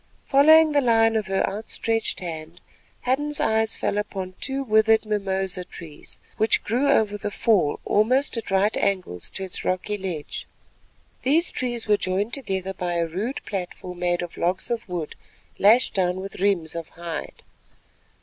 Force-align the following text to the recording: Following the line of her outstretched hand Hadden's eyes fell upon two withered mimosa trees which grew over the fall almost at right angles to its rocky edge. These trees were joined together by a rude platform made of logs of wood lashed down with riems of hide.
Following 0.25 0.71
the 0.71 0.81
line 0.81 1.15
of 1.15 1.27
her 1.27 1.47
outstretched 1.47 2.21
hand 2.21 2.59
Hadden's 3.01 3.39
eyes 3.39 3.77
fell 3.77 3.99
upon 3.99 4.33
two 4.41 4.63
withered 4.63 5.05
mimosa 5.05 5.63
trees 5.63 6.17
which 6.37 6.63
grew 6.63 6.89
over 6.89 7.19
the 7.19 7.29
fall 7.29 7.79
almost 7.85 8.35
at 8.35 8.49
right 8.49 8.75
angles 8.77 9.29
to 9.29 9.43
its 9.43 9.63
rocky 9.63 10.17
edge. 10.17 10.47
These 11.21 11.51
trees 11.51 11.87
were 11.87 11.97
joined 11.97 12.33
together 12.33 12.73
by 12.73 12.95
a 12.95 13.05
rude 13.05 13.45
platform 13.45 13.99
made 13.99 14.23
of 14.23 14.37
logs 14.37 14.71
of 14.71 14.89
wood 14.89 15.13
lashed 15.59 15.93
down 15.93 16.19
with 16.19 16.37
riems 16.39 16.73
of 16.75 16.89
hide. 16.89 17.43